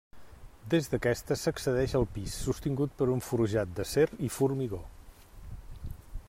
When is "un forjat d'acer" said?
3.17-4.07